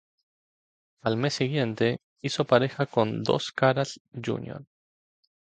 Al 1.03 1.15
mes 1.15 1.35
siguiente, 1.35 2.01
hizo 2.23 2.45
pareja 2.45 2.87
con 2.87 3.21
Dos 3.23 3.51
Caras, 3.51 4.01
Jr. 4.15 4.65